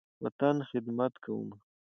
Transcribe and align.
وطن، 0.23 0.55
خدمت 0.69 1.13
کومه 1.23 1.55